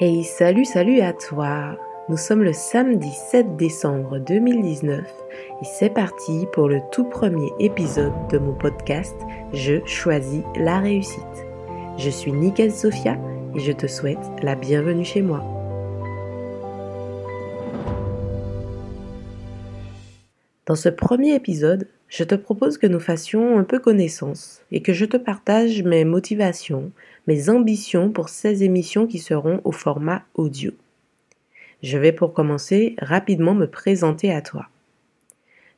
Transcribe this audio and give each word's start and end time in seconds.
Hey, 0.00 0.24
salut, 0.24 0.64
salut 0.64 1.02
à 1.02 1.12
toi. 1.12 1.78
Nous 2.08 2.16
sommes 2.16 2.42
le 2.42 2.52
samedi 2.52 3.12
7 3.30 3.54
décembre 3.54 4.18
2019 4.18 4.98
et 5.00 5.64
c'est 5.64 5.94
parti 5.94 6.46
pour 6.52 6.68
le 6.68 6.80
tout 6.90 7.04
premier 7.04 7.52
épisode 7.60 8.12
de 8.28 8.38
mon 8.38 8.54
podcast 8.54 9.14
Je 9.52 9.84
choisis 9.86 10.42
la 10.56 10.80
réussite. 10.80 11.46
Je 11.96 12.10
suis 12.10 12.32
Nickel 12.32 12.72
Sophia 12.72 13.16
et 13.54 13.60
je 13.60 13.70
te 13.70 13.86
souhaite 13.86 14.18
la 14.42 14.56
bienvenue 14.56 15.04
chez 15.04 15.22
moi. 15.22 15.44
Dans 20.66 20.74
ce 20.74 20.88
premier 20.88 21.36
épisode, 21.36 21.86
je 22.08 22.24
te 22.24 22.34
propose 22.34 22.78
que 22.78 22.88
nous 22.88 23.00
fassions 23.00 23.58
un 23.60 23.64
peu 23.64 23.78
connaissance 23.78 24.62
et 24.72 24.82
que 24.82 24.92
je 24.92 25.04
te 25.04 25.16
partage 25.16 25.84
mes 25.84 26.04
motivations, 26.04 26.90
mes 27.26 27.48
ambitions 27.48 28.10
pour 28.10 28.28
ces 28.28 28.64
émissions 28.64 29.06
qui 29.06 29.18
seront 29.18 29.60
au 29.64 29.72
format 29.72 30.24
audio. 30.34 30.72
Je 31.82 31.98
vais 31.98 32.12
pour 32.12 32.32
commencer 32.32 32.94
rapidement 32.98 33.54
me 33.54 33.66
présenter 33.66 34.32
à 34.32 34.40
toi. 34.42 34.68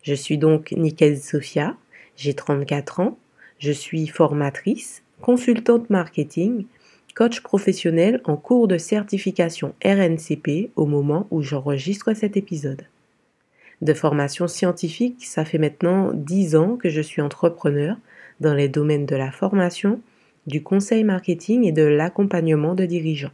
Je 0.02 0.14
suis 0.14 0.38
donc 0.38 0.72
Nickel 0.72 1.18
Sophia, 1.18 1.76
j'ai 2.16 2.34
34 2.34 3.00
ans, 3.00 3.18
je 3.58 3.72
suis 3.72 4.06
formatrice, 4.06 5.02
consultante 5.20 5.90
marketing, 5.90 6.66
coach 7.14 7.40
professionnel 7.40 8.20
en 8.24 8.36
cours 8.36 8.68
de 8.68 8.78
certification 8.78 9.74
RNCP 9.84 10.70
au 10.76 10.86
moment 10.86 11.26
où 11.30 11.42
j'enregistre 11.42 12.14
cet 12.14 12.36
épisode 12.36 12.86
de 13.82 13.94
formation 13.94 14.48
scientifique. 14.48 15.24
Ça 15.24 15.44
fait 15.44 15.58
maintenant 15.58 16.12
dix 16.12 16.56
ans 16.56 16.76
que 16.76 16.88
je 16.88 17.00
suis 17.00 17.22
entrepreneur 17.22 17.96
dans 18.40 18.54
les 18.54 18.68
domaines 18.68 19.06
de 19.06 19.16
la 19.16 19.30
formation, 19.30 20.00
du 20.46 20.62
conseil 20.62 21.04
marketing 21.04 21.64
et 21.64 21.72
de 21.72 21.82
l'accompagnement 21.82 22.74
de 22.74 22.86
dirigeants. 22.86 23.32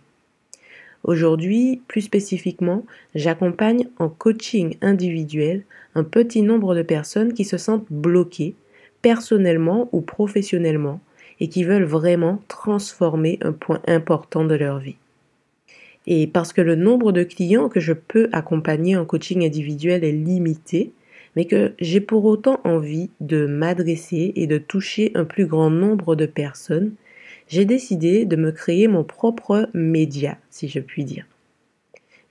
Aujourd'hui, 1.05 1.83
plus 1.89 2.03
spécifiquement, 2.03 2.85
j'accompagne 3.15 3.89
en 3.99 4.09
coaching 4.09 4.77
individuel 4.83 5.65
un 5.95 6.05
petit 6.05 6.43
nombre 6.43 6.75
de 6.75 6.83
personnes 6.83 7.35
qui 7.35 7.45
se 7.45 7.59
sentent 7.59 7.91
bloquées, 7.91 8.55
personnellement 9.03 9.89
ou 9.93 10.01
professionnellement, 10.01 11.01
et 11.41 11.49
qui 11.49 11.65
veulent 11.65 11.83
vraiment 11.83 12.41
transformer 12.47 13.39
un 13.43 13.53
point 13.53 13.81
important 13.89 14.45
de 14.45 14.55
leur 14.55 14.79
vie. 14.79 14.97
Et 16.07 16.27
parce 16.27 16.53
que 16.53 16.61
le 16.61 16.77
nombre 16.77 17.11
de 17.11 17.25
clients 17.25 17.69
que 17.69 17.81
je 17.81 17.93
peux 17.93 18.29
accompagner 18.33 18.97
en 18.97 19.05
coaching 19.05 19.45
individuel 19.45 20.05
est 20.05 20.13
limité, 20.13 20.93
mais 21.37 21.47
que 21.47 21.73
j'ai 21.81 22.01
pour 22.01 22.25
autant 22.25 22.61
envie 22.65 23.11
de 23.21 23.47
m'adresser 23.47 24.33
et 24.37 24.47
de 24.47 24.59
toucher 24.59 25.13
un 25.15 25.25
plus 25.25 25.47
grand 25.47 25.71
nombre 25.71 26.15
de 26.15 26.27
personnes, 26.27 26.93
j'ai 27.49 27.65
décidé 27.65 28.25
de 28.25 28.37
me 28.37 28.53
créer 28.53 28.89
mon 28.89 29.05
propre 29.05 29.69
média, 29.75 30.39
si 30.51 30.69
je 30.69 30.81
puis 30.81 31.05
dire. 31.05 31.27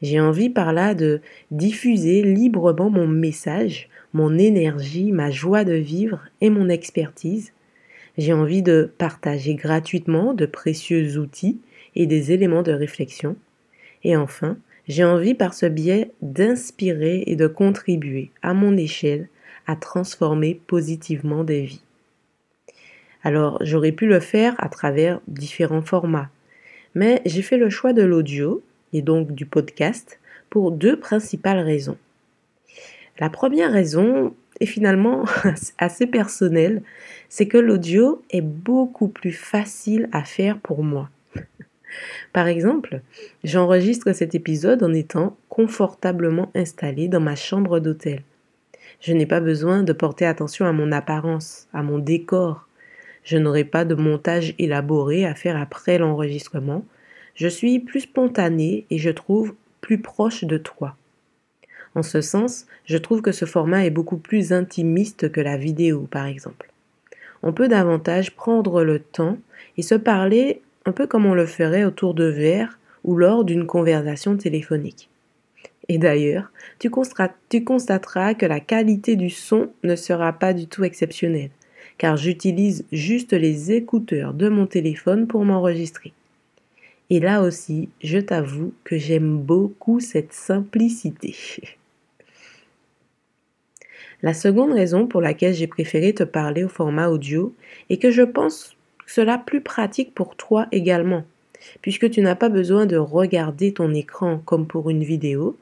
J'ai 0.02 0.20
envie 0.20 0.50
par 0.50 0.74
là 0.74 0.96
de 0.96 1.22
diffuser 1.52 2.24
librement 2.24 2.90
mon 2.90 3.08
message, 3.08 3.90
mon 4.14 4.38
énergie, 4.38 5.12
ma 5.12 5.30
joie 5.30 5.64
de 5.64 5.74
vivre 5.74 6.22
et 6.42 6.50
mon 6.50 6.70
expertise. 6.70 7.54
J'ai 8.18 8.34
envie 8.34 8.64
de 8.64 8.92
partager 8.98 9.56
gratuitement 9.56 10.34
de 10.34 10.46
précieux 10.46 11.18
outils 11.18 11.60
et 11.96 12.08
des 12.08 12.32
éléments 12.32 12.64
de 12.64 12.72
réflexion 12.72 13.36
et 14.04 14.16
enfin, 14.16 14.58
j'ai 14.92 15.06
envie 15.06 15.36
par 15.36 15.54
ce 15.54 15.66
biais 15.66 16.12
d'inspirer 16.22 17.24
et 17.26 17.38
de 17.38 17.48
contribuer 17.48 18.30
à 18.42 18.54
mon 18.54 18.76
échelle 18.76 19.30
à 19.66 19.78
transformer 19.78 20.60
positivement 20.68 21.46
des 21.46 21.62
vies. 21.62 21.84
Alors 23.24 23.58
j'aurais 23.62 23.94
pu 23.94 24.06
le 24.06 24.20
faire 24.20 24.54
à 24.58 24.68
travers 24.68 25.22
différents 25.30 25.82
formats, 25.82 26.30
mais 26.94 27.22
j'ai 27.26 27.42
fait 27.42 27.56
le 27.56 27.70
choix 27.70 27.94
de 27.94 28.02
l'audio 28.02 28.62
et 28.92 29.02
donc 29.02 29.32
du 29.32 29.46
podcast 29.46 30.20
pour 30.50 30.74
deux 30.74 31.00
principales 31.00 31.60
raisons. 31.60 31.98
La 33.18 33.30
première 33.30 33.72
raison 33.72 34.36
est 34.60 34.66
finalement 34.66 35.24
assez 35.78 36.06
personnelle, 36.06 36.84
c'est 37.30 37.48
que 37.48 37.58
l'audio 37.58 38.22
est 38.30 38.42
beaucoup 38.42 39.08
plus 39.08 39.32
facile 39.32 40.10
à 40.12 40.26
faire 40.26 40.60
pour 40.60 40.84
moi. 40.84 41.10
Par 42.34 42.48
exemple, 42.48 43.02
j'enregistre 43.44 44.14
cet 44.14 44.36
épisode 44.36 44.84
en 44.84 44.94
étant 44.94 45.38
confortablement 45.50 46.52
installé 46.56 47.08
dans 47.08 47.20
ma 47.20 47.36
chambre 47.36 47.80
d'hôtel. 47.80 48.24
Je 49.00 49.14
n'ai 49.14 49.26
pas 49.26 49.40
besoin 49.40 49.84
de 49.84 49.94
porter 49.94 50.26
attention 50.26 50.66
à 50.66 50.72
mon 50.72 50.92
apparence, 50.92 51.68
à 51.74 51.82
mon 51.82 51.98
décor. 52.00 52.68
Je 53.24 53.38
n'aurai 53.38 53.64
pas 53.64 53.86
de 53.86 53.96
montage 53.96 54.54
élaboré 54.60 55.26
à 55.26 55.36
faire 55.36 55.60
après 55.60 55.98
l'enregistrement. 55.98 56.86
Je 57.36 57.48
suis 57.48 57.80
plus 57.80 58.02
spontané 58.02 58.86
et 58.90 58.98
je 58.98 59.10
trouve 59.10 59.56
plus 59.82 60.00
proche 60.00 60.44
de 60.44 60.58
toi. 60.58 60.96
En 61.96 62.04
ce 62.04 62.22
sens, 62.22 62.68
je 62.86 62.98
trouve 62.98 63.22
que 63.22 63.32
ce 63.32 63.46
format 63.46 63.86
est 63.86 63.90
beaucoup 63.90 64.18
plus 64.18 64.54
intimiste 64.54 65.32
que 65.32 65.42
la 65.42 65.58
vidéo, 65.58 66.08
par 66.10 66.26
exemple. 66.26 66.72
On 67.44 67.54
peut 67.54 67.68
davantage 67.68 68.36
prendre 68.36 68.84
le 68.84 69.00
temps 69.00 69.38
et 69.78 69.82
se 69.82 69.96
parler 69.96 70.62
un 70.86 70.92
peu 70.92 71.08
comme 71.08 71.26
on 71.26 71.34
le 71.34 71.46
ferait 71.46 71.84
autour 71.84 72.14
de 72.14 72.26
verre 72.26 72.80
ou 73.04 73.16
lors 73.16 73.44
d'une 73.44 73.66
conversation 73.66 74.38
téléphonique. 74.38 75.10
Et 75.90 75.98
d'ailleurs, 75.98 76.52
tu, 76.80 76.90
constateras 76.90 78.34
que 78.34 78.46
la 78.46 78.60
qualité 78.60 79.16
du 79.16 79.30
son 79.30 79.72
ne 79.84 79.96
sera 79.96 80.34
pas 80.34 80.54
du 80.54 80.68
tout 80.68 80.84
exceptionnelle, 80.84 81.50
car 81.98 82.18
j'utilise 82.18 82.86
juste 82.92 83.34
les 83.34 83.72
écouteurs 83.74 84.34
de 84.34 84.48
mon 84.48 84.68
téléphone 84.68 85.28
pour 85.28 85.44
m'enregistrer. 85.44 86.14
Et 87.10 87.20
là 87.20 87.42
aussi, 87.42 87.90
je 88.02 88.20
t'avoue 88.20 88.74
que 88.86 88.98
j'aime 88.98 89.38
beaucoup 89.38 90.00
cette 90.00 90.34
simplicité. 90.34 91.36
La 94.22 94.34
seconde 94.36 94.72
raison 94.72 95.08
pour 95.08 95.20
laquelle 95.20 95.54
j'ai 95.54 95.68
préféré 95.68 96.14
te 96.14 96.24
parler 96.24 96.64
au 96.64 96.70
format 96.70 97.10
audio 97.10 97.56
est 97.90 97.98
que 97.98 98.12
je 98.12 98.22
pense 98.22 98.78
cela 99.12 99.38
plus 99.38 99.60
pratique 99.60 100.16
pour 100.16 100.38
toi 100.38 100.68
également, 100.72 101.26
puisque 101.82 102.10
tu 102.10 102.22
n'as 102.22 102.36
pas 102.36 102.48
besoin 102.48 102.86
de 102.86 102.96
regarder 102.96 103.74
ton 103.74 103.94
écran 103.94 104.42
comme 104.46 104.68
pour 104.68 104.90
une 104.90 105.04
vidéo. 105.04 105.58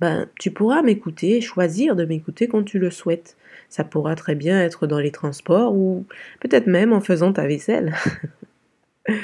Ben, 0.00 0.26
tu 0.40 0.50
pourras 0.50 0.82
m'écouter, 0.82 1.40
choisir 1.40 1.94
de 1.94 2.04
m'écouter 2.04 2.48
quand 2.48 2.64
tu 2.64 2.80
le 2.80 2.90
souhaites. 2.90 3.36
Ça 3.68 3.84
pourra 3.84 4.16
très 4.16 4.34
bien 4.34 4.60
être 4.60 4.88
dans 4.88 4.98
les 4.98 5.12
transports 5.12 5.74
ou 5.74 6.06
peut-être 6.40 6.66
même 6.66 6.92
en 6.92 7.00
faisant 7.00 7.32
ta 7.32 7.46
vaisselle. 7.46 7.94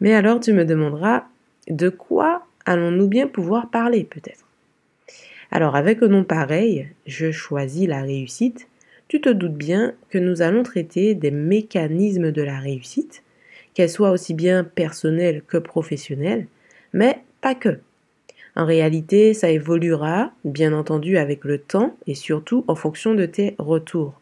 Mais 0.00 0.14
alors 0.14 0.40
tu 0.40 0.54
me 0.54 0.64
demanderas 0.64 1.24
de 1.68 1.90
quoi 1.90 2.46
allons-nous 2.64 3.06
bien 3.06 3.26
pouvoir 3.26 3.68
parler 3.68 4.04
peut-être? 4.04 4.46
Alors 5.50 5.76
avec 5.76 6.02
un 6.02 6.08
nom 6.08 6.24
pareil, 6.24 6.88
je 7.06 7.32
choisis 7.32 7.86
la 7.86 8.00
réussite, 8.00 8.66
tu 9.12 9.20
te 9.20 9.28
doutes 9.28 9.58
bien 9.58 9.92
que 10.08 10.16
nous 10.16 10.40
allons 10.40 10.62
traiter 10.62 11.14
des 11.14 11.30
mécanismes 11.30 12.32
de 12.32 12.40
la 12.40 12.58
réussite, 12.58 13.22
qu'elles 13.74 13.90
soient 13.90 14.10
aussi 14.10 14.32
bien 14.32 14.64
personnelles 14.64 15.42
que 15.46 15.58
professionnelles, 15.58 16.46
mais 16.94 17.18
pas 17.42 17.54
que. 17.54 17.80
En 18.56 18.64
réalité, 18.64 19.34
ça 19.34 19.50
évoluera, 19.50 20.32
bien 20.46 20.72
entendu, 20.72 21.18
avec 21.18 21.44
le 21.44 21.58
temps 21.58 21.94
et 22.06 22.14
surtout 22.14 22.64
en 22.68 22.74
fonction 22.74 23.14
de 23.14 23.26
tes 23.26 23.54
retours. 23.58 24.18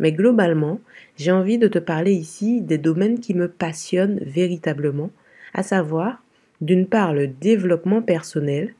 Mais 0.00 0.12
globalement, 0.12 0.80
j'ai 1.16 1.32
envie 1.32 1.56
de 1.56 1.66
te 1.66 1.78
parler 1.78 2.12
ici 2.12 2.60
des 2.60 2.76
domaines 2.76 3.20
qui 3.20 3.32
me 3.32 3.48
passionnent 3.48 4.20
véritablement, 4.20 5.10
à 5.54 5.62
savoir, 5.62 6.22
d'une 6.60 6.86
part, 6.86 7.14
le 7.14 7.26
développement 7.26 8.02
personnel 8.02 8.74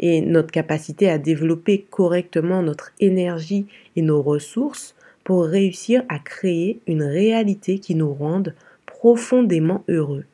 et 0.00 0.22
notre 0.22 0.50
capacité 0.50 1.10
à 1.10 1.18
développer 1.18 1.84
correctement 1.90 2.62
notre 2.62 2.92
énergie 2.98 3.66
et 3.94 4.00
nos 4.00 4.22
ressources 4.22 4.94
pour 5.24 5.44
réussir 5.44 6.02
à 6.08 6.18
créer 6.18 6.80
une 6.86 7.02
réalité 7.02 7.78
qui 7.78 7.94
nous 7.94 8.12
rende 8.12 8.54
profondément 8.86 9.84
heureux. 9.88 10.24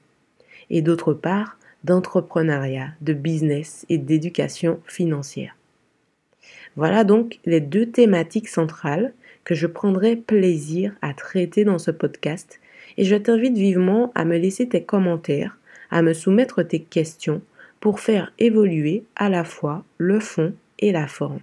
Et 0.71 0.83
d'autre 0.83 1.15
part, 1.15 1.59
d'entrepreneuriat, 1.85 2.91
de 3.01 3.13
business 3.13 3.87
et 3.89 3.99
d'éducation 3.99 4.81
financière. 4.87 5.57
Voilà 6.77 7.05
donc 7.05 7.39
les 7.45 7.61
deux 7.61 7.87
thématiques 7.87 8.49
centrales 8.49 9.13
que 9.45 9.55
je 9.55 9.67
prendrai 9.67 10.17
plaisir 10.17 10.93
à 11.03 11.15
traiter 11.15 11.65
dans 11.65 11.79
ce 11.79 11.91
podcast 11.91 12.61
et 12.97 13.05
je 13.05 13.17
t'invite 13.17 13.57
vivement 13.57 14.13
à 14.15 14.25
me 14.25 14.37
laisser 14.37 14.69
tes 14.69 14.83
commentaires, 14.83 15.59
à 15.91 16.03
me 16.03 16.13
soumettre 16.13 16.63
tes 16.63 16.81
questions 16.81 17.41
pour 17.81 18.01
faire 18.01 18.33
évoluer 18.39 19.05
à 19.17 19.29
la 19.29 19.45
fois 19.45 19.85
le 19.97 20.21
fond 20.21 20.53
et 20.79 20.93
la 20.93 21.07
forme. 21.07 21.41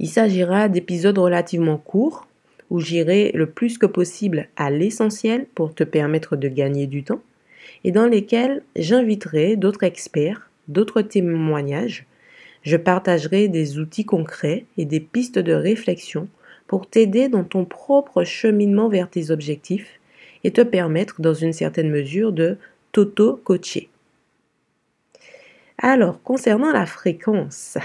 Il 0.00 0.08
s'agira 0.08 0.70
d'épisodes 0.70 1.18
relativement 1.18 1.76
courts 1.76 2.26
où 2.70 2.80
j'irai 2.80 3.32
le 3.34 3.44
plus 3.44 3.76
que 3.76 3.84
possible 3.84 4.48
à 4.56 4.70
l'essentiel 4.70 5.44
pour 5.54 5.74
te 5.74 5.84
permettre 5.84 6.36
de 6.36 6.48
gagner 6.48 6.86
du 6.86 7.04
temps 7.04 7.20
et 7.84 7.92
dans 7.92 8.06
lesquels 8.06 8.62
j'inviterai 8.76 9.56
d'autres 9.56 9.82
experts, 9.82 10.48
d'autres 10.68 11.02
témoignages. 11.02 12.06
Je 12.62 12.78
partagerai 12.78 13.48
des 13.48 13.78
outils 13.78 14.06
concrets 14.06 14.64
et 14.78 14.86
des 14.86 15.00
pistes 15.00 15.38
de 15.38 15.52
réflexion 15.52 16.28
pour 16.66 16.88
t'aider 16.88 17.28
dans 17.28 17.44
ton 17.44 17.66
propre 17.66 18.24
cheminement 18.24 18.88
vers 18.88 19.10
tes 19.10 19.30
objectifs 19.30 20.00
et 20.44 20.50
te 20.50 20.62
permettre 20.62 21.20
dans 21.20 21.34
une 21.34 21.52
certaine 21.52 21.90
mesure 21.90 22.32
de 22.32 22.56
t'auto-coacher. 22.92 23.90
Alors, 25.76 26.22
concernant 26.22 26.72
la 26.72 26.86
fréquence, 26.86 27.76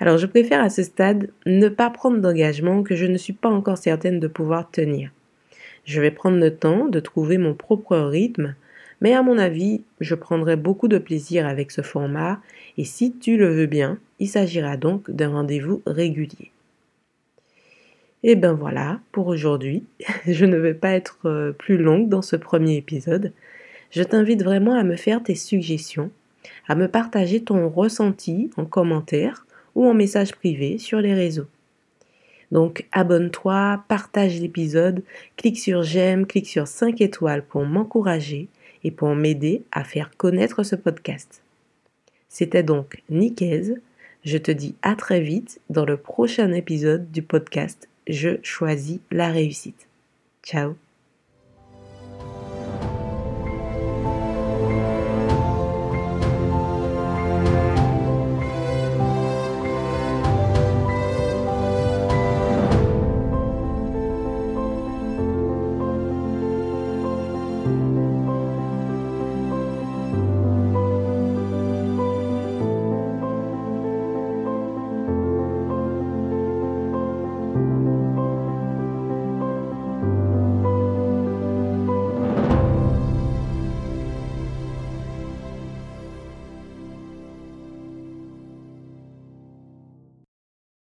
alors 0.00 0.18
je 0.18 0.26
préfère 0.26 0.62
à 0.62 0.70
ce 0.70 0.82
stade 0.82 1.30
ne 1.46 1.68
pas 1.68 1.90
prendre 1.90 2.18
d'engagement 2.18 2.82
que 2.82 2.94
je 2.94 3.06
ne 3.06 3.16
suis 3.16 3.32
pas 3.32 3.48
encore 3.48 3.78
certaine 3.78 4.20
de 4.20 4.28
pouvoir 4.28 4.70
tenir. 4.70 5.10
Je 5.84 6.00
vais 6.00 6.10
prendre 6.10 6.38
le 6.38 6.54
temps 6.54 6.88
de 6.88 7.00
trouver 7.00 7.38
mon 7.38 7.54
propre 7.54 7.96
rythme, 7.96 8.54
mais 9.00 9.14
à 9.14 9.22
mon 9.22 9.38
avis, 9.38 9.82
je 10.00 10.14
prendrai 10.14 10.56
beaucoup 10.56 10.88
de 10.88 10.98
plaisir 10.98 11.46
avec 11.46 11.70
ce 11.70 11.82
format 11.82 12.40
et 12.76 12.84
si 12.84 13.12
tu 13.12 13.36
le 13.36 13.48
veux 13.48 13.66
bien, 13.66 13.98
il 14.18 14.28
s'agira 14.28 14.76
donc 14.76 15.10
d'un 15.10 15.30
rendez-vous 15.30 15.82
régulier. 15.86 16.52
Et 18.22 18.36
ben 18.36 18.52
voilà, 18.52 19.00
pour 19.12 19.28
aujourd'hui, 19.28 19.84
je 20.26 20.44
ne 20.44 20.58
vais 20.58 20.74
pas 20.74 20.92
être 20.92 21.18
euh, 21.24 21.52
plus 21.52 21.78
longue 21.78 22.08
dans 22.08 22.22
ce 22.22 22.36
premier 22.36 22.76
épisode. 22.76 23.32
Je 23.90 24.02
t'invite 24.02 24.44
vraiment 24.44 24.74
à 24.74 24.84
me 24.84 24.96
faire 24.96 25.22
tes 25.22 25.34
suggestions, 25.34 26.10
à 26.68 26.74
me 26.74 26.88
partager 26.88 27.42
ton 27.42 27.68
ressenti 27.68 28.50
en 28.56 28.64
commentaire 28.64 29.46
ou 29.74 29.86
en 29.86 29.94
message 29.94 30.32
privé 30.32 30.78
sur 30.78 31.00
les 31.00 31.14
réseaux. 31.14 31.46
Donc 32.50 32.86
abonne-toi, 32.92 33.84
partage 33.88 34.40
l'épisode, 34.40 35.02
clique 35.36 35.58
sur 35.58 35.82
j'aime, 35.82 36.26
clique 36.26 36.48
sur 36.48 36.66
5 36.66 37.00
étoiles 37.00 37.44
pour 37.44 37.64
m'encourager 37.64 38.48
et 38.82 38.90
pour 38.90 39.14
m'aider 39.14 39.62
à 39.72 39.84
faire 39.84 40.10
connaître 40.16 40.62
ce 40.62 40.76
podcast. 40.76 41.42
C'était 42.28 42.62
donc 42.62 43.02
Nicaise. 43.10 43.80
Je 44.24 44.38
te 44.38 44.50
dis 44.50 44.74
à 44.82 44.94
très 44.96 45.20
vite 45.20 45.60
dans 45.70 45.84
le 45.84 45.96
prochain 45.96 46.52
épisode 46.52 47.10
du 47.10 47.22
podcast 47.22 47.88
Je 48.06 48.38
choisis 48.42 49.00
la 49.10 49.30
réussite. 49.30 49.86
Ciao 50.42 50.89